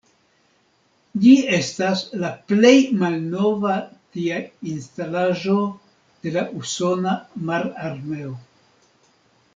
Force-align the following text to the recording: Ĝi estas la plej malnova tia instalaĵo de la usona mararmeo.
Ĝi 1.25 1.33
estas 1.57 2.01
la 2.23 2.31
plej 2.51 2.71
malnova 3.03 3.77
tia 4.17 4.41
instalaĵo 4.73 5.59
de 6.25 6.35
la 6.39 6.49
usona 6.63 7.15
mararmeo. 7.51 8.37